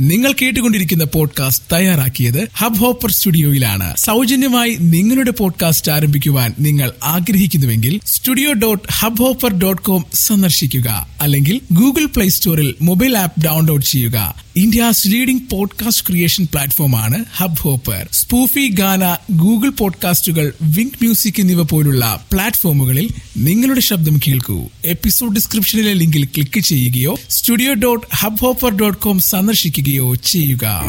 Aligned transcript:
നിങ്ങൾ 0.00 0.32
കേട്ടുകൊണ്ടിരിക്കുന്ന 0.32 1.04
പോഡ്കാസ്റ്റ് 1.04 1.74
തയ്യാറാക്കിയത് 1.74 2.48
ഹബ് 2.56 2.76
ഹോപ്പർ 2.76 3.10
സ്റ്റുഡിയോയിലാണ് 3.10 3.96
സൗജന്യമായി 3.96 4.76
നിങ്ങളുടെ 4.80 5.30
പോഡ്കാസ്റ്റ് 5.30 5.92
ആരംഭിക്കുവാൻ 5.92 6.54
നിങ്ങൾ 6.60 6.92
ആഗ്രഹിക്കുന്നുവെങ്കിൽ 7.04 8.00
studio 8.06 8.52
dot 8.52 8.88
hub 8.92 9.18
hopper 9.18 9.58
dot 9.58 9.82
com 9.82 10.04
സന്ദർശിക്കുക. 10.14 11.08
അല്ലെങ്കിൽ 11.20 11.60
ഗൂഗിൾ 11.72 12.04
പ്ലേ 12.04 12.28
സ്റ്റോറിൽ 12.28 12.74
മൊബൈൽ 12.82 13.18
ആപ്പ് 13.18 13.44
ഡൗൺലോഡ് 13.44 13.84
ചെയ്യുക. 13.84 14.34
ഇന്ത്യസ് 14.60 15.08
ലീഡിംഗ് 15.08 15.50
പോഡ്കാസ്റ്റ് 15.50 16.06
ക്രിയേഷൻ 16.06 16.44
പ്ലാറ്റ്ഫോമാണ് 16.44 17.24
hub 17.36 17.58
hopper 17.58 18.08
Spotify 18.12 18.68
Gaana 18.68 19.16
Google 19.30 19.68
പോഡ്കാസ്റ്റുകൾ 19.68 20.52
wink 20.62 20.92
music 20.94 21.40
എന്നിവ 21.40 21.62
പോലുള്ള 21.62 22.26
പ്ലാറ്റ്ഫോമുകളിൽ 22.32 23.08
നിങ്ങളുടെ 23.36 23.80
ശബ്ദം 23.80 24.20
കേൾക്കൂ. 24.28 24.68
എപ്പിസോഡ് 24.84 25.34
ഡിസ്ക്രിപ്ഷനിലെ 25.34 25.92
ലിങ്കിൽ 25.92 26.24
ക്ലിക്ക് 26.24 26.60
ചെയ്യുകയോ 26.60 27.16
studio 27.30 27.74
dot 27.74 28.06
hub 28.16 28.38
hopper 28.38 28.76
dot 28.76 28.98
com 28.98 29.18
സന്ദർശിക്കുകയോ 29.18 30.14
ചെയ്യുക. 30.14 30.82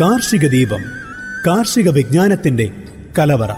കാർഷിക 0.00 0.46
ദീപം 0.46 1.05
കാർഷിക 1.46 1.88
വിജ്ഞാനത്തിന്റെ 1.88 2.72
കലവറ. 3.18 3.50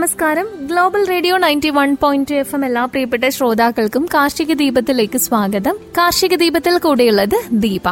നമസ്കാരം. 0.00 0.46
Global 0.66 1.08
radio 1.08 1.36
ninety 1.36 1.70
one 1.70 1.96
point 2.02 2.34
F 2.34 2.54
M 2.54 2.64
എല്ലാ 2.64 2.84
പ്രിയപ്പെട്ട 2.84 3.28
ശ്രോതാക്കൾക്കും 3.28 4.08
കാർഷിക 4.14 4.52
ദീപത്തിലേക്ക് 4.52 5.18
സ്വാഗതം. 5.18 5.76
കാർഷിക 5.98 6.34
ദീപത്തിൽ 6.34 6.78
കൂടെയുള്ളത് 6.78 7.42
ദീപ. 7.52 7.88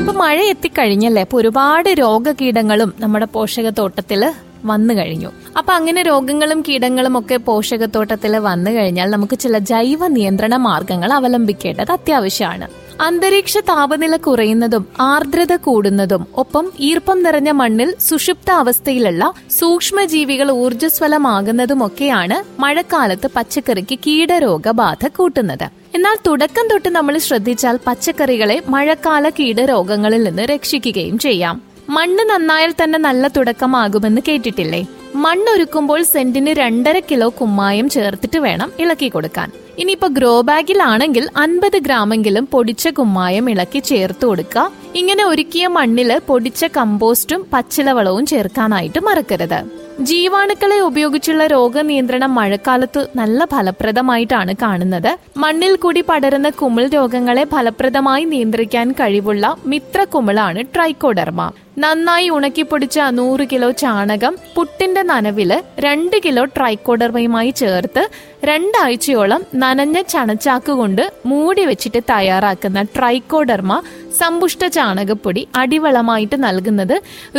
ഇപ്പൊ 0.00 0.12
മഴ 0.12 0.40
എത്തിക്കഴിഞ്ഞല്ലേ? 0.42 1.22
അപ്പൊ 1.22 1.40
ഒരുപാട് 1.40 1.88
രോഗകീടങ്ങളും 1.88 2.94
നമ്മുടെ 3.00 3.24
പോഷകത്തോട്ടത്തിൽ 3.24 4.32
വന്നു 4.64 4.94
കഴിഞ്ഞു. 4.94 5.28
അപ്പൊ 5.58 5.72
അങ്ങനെ 5.72 6.02
രോഗങ്ങളും 6.02 6.64
കീടങ്ങളും 6.68 7.18
ഒക്കെ 7.18 7.36
പോഷകത്തോട്ടത്തിൽ 7.36 8.36
വന്നു 8.36 8.70
കഴിഞ്ഞാൽ 8.70 9.10
നമുക്ക് 9.10 9.38
ചില 9.38 9.58
ജൈവ 9.58 10.08
നിയന്ത്രണ 10.08 10.56
മാർഗങ്ങൾ 10.56 11.12
അവലംബിക്കേണ്ടത് 11.12 11.92
അത്യാവശ്യമാണ്. 11.92 12.81
അന്തരീക്ഷ 13.00 13.58
താപനില 13.58 14.16
കുറയുന്നതും 14.16 14.86
ആർദ്രത 15.00 15.56
കൂടുന്നതും 15.56 16.26
ഒപ്പം 16.34 16.72
ഈർപ്പം 16.80 17.22
നിറഞ്ഞ 17.22 17.50
മണ്ണിൽ 17.50 17.94
സുഷുപ്ത 18.00 18.50
അവസ്ഥയിലുള്ള 18.50 19.32
സൂക്ഷ്മജീവികൾ 19.50 20.50
ഊർജസ്വലമാകുന്നതുമൊക്കെയാണ് 20.50 22.60
മഴക്കാലത്ത് 22.60 23.30
പച്ചക്കറിക്ക് 23.36 23.98
കീടരോഗബാധ 23.98 25.06
കൂട്ടുന്നത്. 25.06 25.70
എന്നാൽ 25.94 26.16
തുടക്കം 26.26 26.68
തൊട്ട് 26.68 26.88
നമ്മൾ 26.88 27.18
ശ്രദ്ധിച്ചാൽ 27.18 27.78
പച്ചക്കറികളെ 27.86 28.62
മഴക്കാല 28.68 29.28
കീടരോഗങ്ങളിൽ 29.28 30.24
നിന്ന് 30.24 30.42
രക്ഷിക്കുകയും 30.42 31.18
ചെയ്യാം. 31.18 31.62
മണ്ണ് 31.88 32.30
നന്നായാൽ 32.30 32.74
തന്നെ 32.84 32.98
നല്ല 32.98 33.28
തുടക്കമാകുമെന്ന് 33.28 34.20
കേട്ടിട്ടില്ലേ? 34.28 34.86
മണ്ണൊരുക്കുമ്പോൾ 35.14 36.02
സെന്റിന് 36.02 36.50
രണ്ടര 36.50 36.98
കിലോ 36.98 37.32
കുമ്മായം 37.40 37.88
ചേർത്തിട്ട് 37.88 38.38
വേണം 38.38 38.72
ഇളക്കി 38.78 39.08
കൊടുക്കാൻ. 39.08 39.52
ഇനിയിപ്പോ 39.82 40.08
ഗ്രോ 40.08 40.40
ബാഗിലാണെങ്കിൽ 40.40 41.24
അൻപത് 41.36 41.76
ഗ്രാമെങ്കിലും 41.78 42.44
പൊടിച്ച 42.52 42.88
കുമ്മായം 42.88 43.50
ഇളക്കി 43.50 43.78
ചേർത്ത് 43.78 44.24
കൊടുക്കുക. 44.26 44.64
ഇങ്ങനെ 44.94 45.24
ഒരുക്കിയ 45.24 45.66
മണ്ണിൽ 45.66 46.10
പൊടിച്ച 46.28 46.64
കമ്പോസ്റ്റും 46.76 47.46
പച്ചിലവളവും 47.52 48.26
ചേർക്കാനായിട്ട് 48.26 49.00
മറക്കരുത്. 49.00 49.60
ജീവാണുക്കളെ 50.08 50.76
ഉപയോഗിച്ചുള്ള 50.88 51.46
രോഗനിയന്ത്രണം 51.52 52.30
മഴക്കാലത്ത് 52.36 53.00
നല്ല 53.18 53.44
ഫലപ്രദമായിട്ടാണ് 53.52 54.52
കാണുന്നത്. 54.62 55.10
മണ്ണിൽ 55.42 55.74
കൂടി 55.82 56.02
പടരുന്ന 56.08 56.48
കുമിൾ 56.60 56.84
രോഗങ്ങളെ 56.94 57.44
ഫലപ്രദമായി 57.52 58.24
നിയന്ത്രിക്കാൻ 58.32 58.92
കഴിവുള്ള 59.00 59.54
മിത്ര 59.72 60.04
കുമിളാണ് 60.14 60.62
ട്രൈക്കോഡർമ. 60.74 61.40
നന്നായി 61.78 62.28
ഉണക്കിപ്പൊടിച്ച 62.28 62.98
നൂറ് 63.18 63.44
കിലോ 63.52 63.70
ചാണകം 63.82 64.34
പുട്ടിന്റെ 64.56 65.02
നനവിൽ 65.02 65.52
രണ്ട് 65.86 66.16
കിലോ 66.24 66.44
ട്രൈക്കോഡർമയുമായി 66.56 67.50
ചേർത്ത് 67.62 68.02
രണ്ടാഴ്ചയോളം 68.44 69.42
നനഞ്ഞ 69.54 70.00
ചണച്ചാക്ക് 70.14 70.74
കൊണ്ട് 70.82 71.04
മൂടി 71.26 71.64
വെച്ചിട്ട് 71.70 72.02
തയ്യാറാക്കുന്ന 72.10 72.82
ട്രൈക്കോഡർമ 72.96 73.72
സമ്പുഷ്ട 74.20 74.64
ചാണകപ്പൊടി 74.78 75.44
അടിവളമായിട്ട് 75.62 76.38
നൽകുന്നത് 76.44 76.96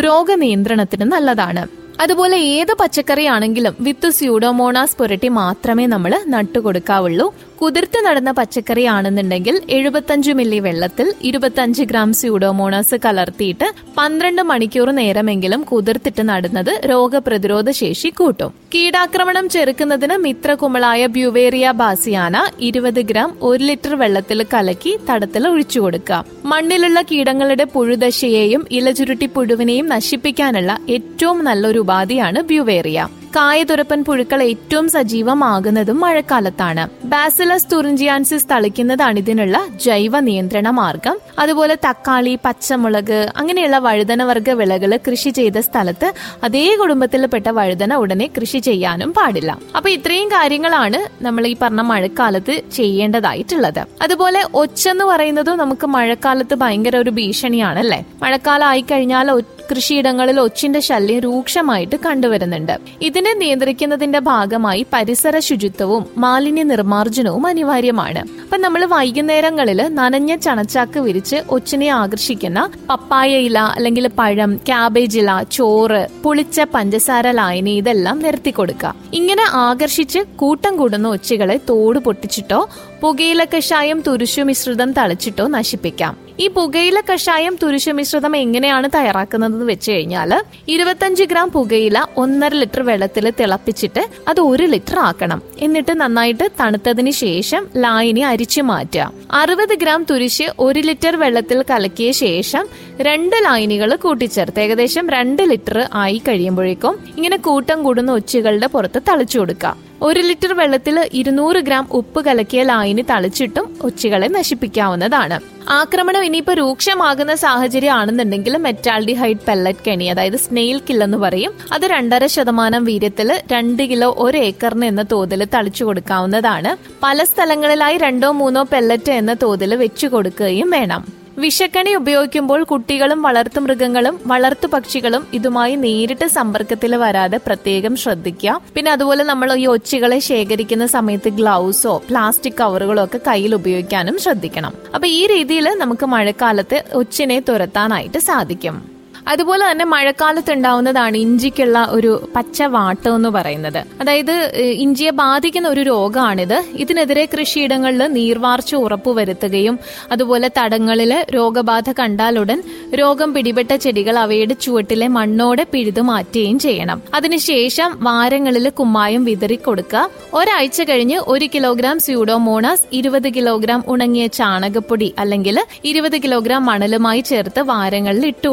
രോഗനിയന്ത്രണത്തിന് 0.08 1.08
നല്ലതാണ്. 1.16 1.83
അതുപോലെ 2.00 2.38
ഏത് 2.38 2.74
പച്ചക്കറിയാണെങ്കിലും 2.82 3.76
വിത്ത് 3.80 4.10
സ്യൂഡോമോണാസ് 4.10 4.98
പുരട്ടി 4.98 5.28
മാത്രമേ 5.28 5.86
നമ്മൾ 5.86 6.22
നട്ടുകൊടുക്കാവുള്ളൂ. 6.28 7.34
കുതിർത്ത് 7.64 8.00
നടന്ന 8.06 8.32
പച്ചക്കറി 8.38 8.84
ആണെന്നുണ്ടെങ്കിൽ 8.94 9.56
എഴുപത്തഞ്ച് 9.76 10.32
മില്ലി 10.38 10.58
വെള്ളത്തിൽ 10.66 11.08
ഇരുപത്തഞ്ച് 11.30 11.84
ഗ്രാം 11.92 12.10
സ്യൂഡോമോണാസ് 12.20 12.98
കലർത്തിയിട്ട് 13.06 13.68
പന്ത്രണ്ട് 13.98 14.42
മണിക്കൂർ 14.50 14.90
നേരമെങ്കിലും 14.98 15.62
കുതിർത്തിട്ട് 15.70 16.24
നടുന്നത് 16.32 16.74
രോഗപ്രതിരോധ 16.92 17.70
ശേഷി 17.80 18.12
കൂട്ടും. 18.20 18.52
കീടാക്രമണം 18.76 19.48
ചെറുക്കുന്നതിന് 19.56 20.18
മിത്രകുമളായ 20.26 21.06
ബ്യുവേറിയ 21.16 21.72
ബാസിയാന 21.84 22.36
ഇരുപത് 22.70 23.02
ഗ്രാം 23.14 23.32
ഒരു 23.52 23.64
ലിറ്റർ 23.70 23.96
വെള്ളത്തിൽ 24.04 24.42
കലക്കി 24.54 24.96
തടത്തിൽ 25.10 25.44
ഒഴിച്ചു 25.54 25.80
കൊടുക്കുക. 25.80 26.22
മണ്ണിലുള്ള 26.54 27.02
കീടങ്ങളുടെ 27.12 27.68
പുഴുദശയെയും 27.76 28.64
ഇലചുരുട്ടി 28.80 29.30
പുഴുവിനെയും 29.38 29.90
നശിപ്പിക്കാനുള്ള 29.96 30.72
ഏറ്റവും 30.98 31.40
നല്ലൊരു 31.50 31.82
ഉപാധിയാണ് 31.88 32.42
ബ്യുവേറിയ. 32.54 33.10
കായതുരപ്പൻ 33.36 34.04
പുഴുക്കൾ 34.04 34.44
ഏറ്റവും 34.44 34.90
സജീവമാകുന്നതും 34.90 36.00
മഴക്കാലത്താണ്. 36.00 36.84
ബാസിലസ് 37.04 37.68
തുറിഞ്ചിയാൻസിസ് 37.72 38.48
തളിക്കുന്നതാണ് 38.52 39.18
ഇതിനുള്ള 39.18 39.58
ജൈവ 39.86 40.20
നിയന്ത്രണ 40.20 40.70
മാർഗം. 40.70 41.16
അതുപോലെ 41.40 41.76
തക്കാളി 41.76 42.40
പച്ചമുളക് 42.46 43.32
അങ്ങനെയുള്ള 43.38 43.78
വഴുതനവർഗ 43.78 44.50
വിളകൾ 44.52 45.00
കൃഷി 45.08 45.30
ചെയ്ത 45.30 45.58
സ്ഥലത്ത് 45.60 46.14
അതേ 46.44 46.76
കുടുംബത്തിൽപ്പെട്ട 46.76 47.48
വഴുതന 47.50 47.94
ഉടനെ 47.94 48.30
കൃഷി 48.38 48.58
ചെയ്യാനും 48.58 49.14
പാടില്ല. 49.14 49.58
അപ്പൊ 49.76 49.90
ഇത്രയും 49.90 50.28
കാര്യങ്ങളാണ് 50.28 51.24
നമ്മൾ 51.24 51.48
ഈ 51.48 51.56
പറഞ്ഞ 51.62 51.82
മഴക്കാലത്ത് 51.82 52.62
ചെയ്യേണ്ടതായിട്ടുള്ളത്. 52.74 53.82
അതുപോലെ 54.02 54.44
ഒച്ചെന്ന് 54.54 55.06
പറയുന്നതും 55.06 55.58
നമുക്ക് 55.58 55.88
മഴക്കാലത്ത് 55.88 56.56
ഭയങ്കര 56.56 56.98
ഒരു 56.98 57.10
ഭീഷണിയാണല്ലേ? 57.10 58.06
മഴക്കാലം 58.24 58.68
ആയി 58.68 58.86
കഴിഞ്ഞാൽ 58.92 59.32
കൃഷിയിടങ്ങളിൽ 59.72 60.40
ഒച്ചിന്റെ 60.40 60.80
ശല്യം 60.80 61.20
രൂക്ഷമായിട്ട് 61.20 61.96
കണ്ടുവരുന്നുണ്ട്. 62.06 62.80
ഇതിനെ 63.02 63.34
നിയന്ത്രിക്കുന്നതിന്റെ 63.34 64.20
ഭാഗമായി 64.20 64.86
പരിസര 64.94 65.40
ശുചിത്വവും 65.40 66.06
മാലിന്യ 66.18 66.64
നിർമ്മാർജനവും 66.64 67.48
അനിവാര്യമാണ്. 67.48 68.20
അപ്പൊ 68.20 68.58
നമ്മൾ 68.58 68.86
വൈകുന്നേരങ്ങളിൽ 68.86 69.96
നനഞ്ഞ 69.96 70.36
ചണച്ചാക്ക് 70.36 71.00
വിരിച്ച് 71.00 71.36
ഒച്ചിനെ 71.50 71.88
ആകർഷിക്കുന്ന 71.88 72.70
പപ്പായ 72.90 73.38
ഇല 73.38 73.60
അല്ലെങ്കിൽ 73.60 74.08
പഴം 74.08 74.56
ക്യാബേജ് 74.56 75.20
ഇല 75.20 75.44
ചോറ് 75.52 76.08
പുളിച്ച 76.24 76.62
പഞ്ചസാര 76.62 77.32
ലായനി 77.32 77.78
ഇതെല്ലാം 77.78 78.20
നിരത്തി 78.20 78.52
കൊടുക്കുക. 78.52 78.96
ഇങ്ങനെ 79.14 79.44
ആകർഷിച്ച് 79.52 80.20
കൂട്ടം 80.36 80.78
കൂടുന്ന 80.78 81.08
ഒച്ചുകളെ 81.08 81.60
തോട് 81.70 82.00
പൊട്ടിച്ചിട്ടോ 82.00 82.70
പുകയില 83.02 83.44
കഷായം 83.44 84.04
തുരുശു 84.08 84.42
മിശ്രിതം 84.42 84.94
തളിച്ചിട്ടോ 84.94 85.48
നശിപ്പിക്കാം. 85.48 86.23
ഈ 86.40 86.48
പുകയില 86.48 87.00
കഷായം 87.00 87.58
തുരിശ 87.64 87.90
മിശ്രിതം 87.90 88.36
എങ്ങനെയാണ് 88.36 88.90
തയ്യാറാക്കുന്നത് 88.96 89.64
വെച്ച് 89.64 89.92
കഴിഞ്ഞാൽ 89.92 90.32
ഇരുപത്തഞ്ച് 90.68 91.24
ഗ്രാം 91.24 91.50
പുകയില 91.50 91.98
ഒന്നര 92.18 92.54
ലിറ്റർ 92.54 92.82
വെള്ളത്തിൽ 92.82 93.30
തിളപ്പിച്ചിട്ട് 93.40 94.04
അത് 94.28 94.42
ഒരു 94.42 94.64
ലിറ്റർ 94.64 95.00
ആക്കണം. 95.00 95.42
എന്നിട്ട് 95.60 96.02
നന്നായിട്ട് 96.02 96.44
തണുത്തതിന് 96.62 97.12
ശേഷം 97.12 97.68
ലായനി 97.78 98.20
അരിച്ചു 98.22 98.62
മാറ്റുക. 98.62 99.12
അറുപത് 99.32 99.76
ഗ്രാം 99.76 100.06
തുരിശ് 100.10 100.48
ഒരു 100.60 100.80
ലിറ്റർ 100.80 101.16
വെള്ളത്തിൽ 101.16 101.62
കലക്കിയ 101.72 102.12
ശേഷം 102.12 102.66
രണ്ട് 103.02 103.36
ലായനികൾ 103.46 103.96
കൂട്ടിച്ചേർത്ത് 103.96 104.60
ഏകദേശം 104.60 105.10
രണ്ട് 105.10 105.44
ലിറ്റർ 105.44 105.90
ആയി 105.94 106.22
കഴിയുമ്പോഴേക്കും 106.28 107.00
ഇങ്ങനെ 107.18 107.38
കൂട്ടം 107.38 107.84
കൂടുന്ന 107.84 108.12
ഒച്ചുകളുടെ 108.12 108.68
പുറത്ത് 108.68 109.02
തളിച്ചു 109.10 109.40
കൊടുക്കുക. 109.40 109.93
ഒരു 110.08 110.20
ലിറ്റർ 110.20 110.54
വെള്ളത്തിൽ 110.54 110.96
ഇരുന്നൂറ് 111.14 111.60
ഗ്രാം 111.68 111.86
ഉപ്പ് 111.92 112.26
കലക്കിയ 112.26 112.64
ലായനി 112.64 113.04
തളിച്ചിട്ടും 113.12 113.68
ഒച്ചുകളെ 113.82 114.28
നശിപ്പിക്കാവുന്നതാണ്. 114.28 115.38
ആക്രമണം 115.70 116.24
ഇനിയിപ്പോ 116.24 116.54
രൂക്ഷമാകുന്ന 116.54 117.36
സാഹചര്യം 117.36 117.94
ആണെന്നുണ്ടെങ്കിൽ 117.94 118.58
മെറ്റാൾഡിഹൈഡ് 118.58 119.46
പെല്ലറ്റ് 119.48 119.86
കെണി 119.88 120.06
അതായത് 120.06 120.38
സ്നെയിൽ 120.38 120.82
കില്ലെന്ന് 120.90 121.18
പറയും 121.18 121.54
അത് 121.72 121.86
രണ്ടര 121.86 122.26
ശതമാനം 122.26 122.84
വീര്യത്തിൽ 122.84 123.32
രണ്ട് 123.52 123.84
കിലോ 123.84 124.16
ഒരു 124.18 124.38
ഏക്കറിന് 124.38 124.86
എന്ന 124.86 125.06
തോതിൽ 125.12 125.44
തളിച്ചു 125.56 125.84
കൊടുക്കാവുന്നതാണ്. 125.84 126.78
പല 127.04 127.24
സ്ഥലങ്ങളിലായി 127.24 127.98
രണ്ടോ 127.98 128.32
മൂന്നോ 128.32 128.64
പെല്ലറ്റ് 128.74 129.12
എന്ന 129.12 129.36
തോതിൽ 129.44 129.76
വെച്ചു 129.76 130.08
കൊടുക്കുകയും 130.08 130.70
വേണം. 130.70 131.23
വിഷക്കണി 131.38 131.96
ഉപയോഗിക്കുമ്പോൾ 131.96 132.64
കുട്ടികളും 132.64 133.22
വളർത്തുമൃഗങ്ങളും 133.22 134.20
വളർത്തു 134.26 134.68
പക്ഷികളും 134.68 135.28
ഇതുമായി 135.34 135.76
നേരിട്ട് 135.76 136.26
സമ്പർക്കത്തിൽ 136.28 136.96
വരാതെ 136.96 137.40
പ്രത്യേകം 137.48 137.96
ശ്രദ്ധിക്കുക. 137.96 138.62
പിന്നെ 138.76 138.92
അതുപോലെ 138.92 139.24
നമ്മൾ 139.24 139.54
ഈ 139.54 139.66
ഒച്ചുകളെ 139.66 140.20
ശേഖരിക്കുന്ന 140.20 140.86
സമയത്ത് 140.86 141.30
ഗ്ലൗസോ 141.30 142.04
പ്ലാസ്റ്റിക് 142.10 142.60
കവറുകളോ 142.62 143.04
ഒക്കെ 143.04 143.20
കയ്യിൽ 143.28 143.56
ഉപയോഗിക്കാനും 143.56 144.20
ശ്രദ്ധിക്കണം. 144.20 144.74
അപ്പൊ 144.96 145.08
ഈ 145.08 145.28
രീതിയിൽ 145.28 145.70
നമുക്ക് 145.70 146.06
മഴക്കാലത്ത് 146.06 146.84
ഒച്ചിനെ 146.94 147.40
തുരത്താനായിട്ട് 147.40 148.18
സാധിക്കും. 148.18 148.93
അതുപോലെ 149.28 149.72
തന്നെ 149.72 149.86
മഴക്കാലത്ത് 149.86 150.52
ഉണ്ടാവുന്നതാണ് 150.54 151.18
ഇഞ്ചിക്കുള്ള 151.18 151.88
ഒരു 151.92 152.30
പച്ച 152.36 152.64
വാട്ടം 152.64 153.16
എന്ന് 153.16 153.30
പറയുന്നത്. 153.30 153.80
അതായത് 154.02 154.32
ഇഞ്ചിയെ 154.56 155.12
ബാധിക്കുന്ന 155.12 155.68
ഒരു 155.70 155.82
രോഗമാണിത്. 155.82 156.64
ഇതിനെതിരെ 156.74 157.26
കൃഷിയിടങ്ങളിൽ 157.34 158.04
നീർവാർച്ച 158.08 158.76
ഉറപ്പുവരുത്തുകയും 158.76 159.80
അതുപോലെ 160.12 160.50
തടങ്ങളിൽ 160.58 161.26
രോഗബാധ 161.36 161.92
കണ്ടാലുടൻ 162.00 162.64
രോഗം 163.02 163.34
പിടിപെട്ട 163.34 163.76
ചെടികൾ 163.76 164.18
അവയുടെ 164.20 164.54
ചുവട്ടിലെ 164.54 165.08
മണ്ണോടെ 165.08 165.66
പിഴുതു 165.72 166.02
മാറ്റുകയും 166.02 166.60
ചെയ്യണം. 166.60 167.02
അതിനുശേഷം 167.14 167.92
വാരങ്ങളിൽ 168.02 168.70
കുമ്മായം 168.70 169.24
വിതറി 169.26 169.56
കൊടുക്കുക 169.56 170.10
ഒരാഴ്ച 170.34 170.82
കഴിഞ്ഞ് 170.82 171.20
ഒരു 171.28 171.46
കിലോഗ്രാം 171.56 172.00
സ്യൂഡോമോണാസ് 172.00 172.86
ഇരുപത് 172.94 173.30
കിലോഗ്രാം 173.36 173.84
ഉണങ്ങിയ 173.88 174.28
ചാണകപ്പൊടി 174.28 175.14
അല്ലെങ്കിൽ 175.20 175.60
ഇരുപത് 175.86 176.18
കിലോഗ്രാം 176.24 176.66
മണലുമായി 176.66 177.22
ചേർത്ത് 177.22 177.62
വാരങ്ങളിൽ 177.62 178.26
ഇട്ടു 178.26 178.48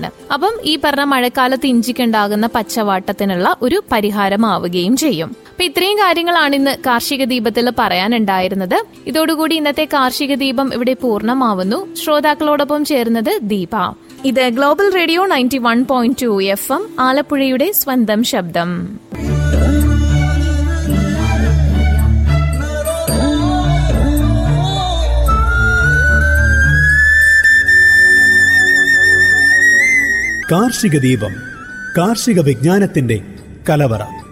കൊടുക്കേണ്ടതാണ് 0.00 0.32
അപ്പം 0.32 0.60
ഈ 0.64 0.78
പറഞ്ഞ 0.84 1.02
മഴക്കാലത്ത് 1.02 1.66
ഇഞ്ചിക്കുണ്ടാകുന്ന 1.66 2.46
പച്ചവാട്ടത്തിനുള്ള 2.46 3.56
ഒരു 3.62 3.82
പരിഹാരമാവുകയും 3.92 4.96
ചെയ്യും. 4.96 5.36
അപ്പൊ 5.50 5.64
ഇത്രയും 5.64 5.98
കാര്യങ്ങളാണ് 5.98 6.54
ഇന്ന് 6.54 6.76
കാർഷിക 6.86 7.24
ദീപത്തിൽ 7.24 7.72
പറയാനുണ്ടായിരുന്നത്. 7.78 8.84
ഇതോടുകൂടി 9.06 9.56
ഇന്നത്തെ 9.56 9.84
കാർഷിക 9.84 10.34
ദീപം 10.34 10.74
ഇവിടെ 10.74 10.94
പൂർണമാവുന്നു. 10.94 11.94
ശ്രോതാക്കളോടൊപ്പം 11.94 12.84
ചേർന്നത് 12.84 13.38
ദീപ. 13.42 13.94
ഇത് 14.24 14.48
global 14.48 14.94
radio 14.94 15.26
ninety 15.26 15.58
one 15.58 15.84
point 15.84 16.22
two 16.22 16.42
F 16.42 16.72
M 16.72 16.88
ആലപ്പുഴയുടെ 17.00 17.72
സ്വന്തം 17.72 18.24
ശബ്ദം. 18.24 19.00
കാർഷിക 30.52 30.98
ദീപം 30.98 31.34
കാർഷിക 31.98 32.40
വിജ്ഞാനത്തിന്റെ 32.40 33.22
കലവറ. 33.68 34.29